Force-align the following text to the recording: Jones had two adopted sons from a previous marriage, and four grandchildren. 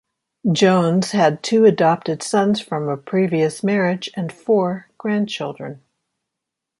Jones 0.51 1.11
had 1.11 1.43
two 1.43 1.63
adopted 1.63 2.23
sons 2.23 2.59
from 2.59 2.89
a 2.89 2.97
previous 2.97 3.61
marriage, 3.63 4.09
and 4.15 4.33
four 4.33 4.87
grandchildren. 4.97 5.79